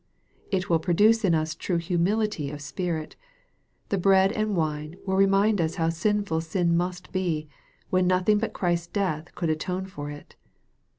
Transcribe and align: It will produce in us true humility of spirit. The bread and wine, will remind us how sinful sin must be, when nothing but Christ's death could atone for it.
It 0.49 0.67
will 0.67 0.79
produce 0.79 1.23
in 1.23 1.35
us 1.35 1.53
true 1.53 1.77
humility 1.77 2.49
of 2.49 2.59
spirit. 2.59 3.15
The 3.89 3.99
bread 3.99 4.31
and 4.31 4.55
wine, 4.57 4.95
will 5.05 5.15
remind 5.15 5.61
us 5.61 5.75
how 5.75 5.89
sinful 5.89 6.41
sin 6.41 6.75
must 6.75 7.11
be, 7.11 7.47
when 7.91 8.07
nothing 8.07 8.39
but 8.39 8.51
Christ's 8.51 8.87
death 8.87 9.35
could 9.35 9.51
atone 9.51 9.85
for 9.85 10.09
it. 10.09 10.35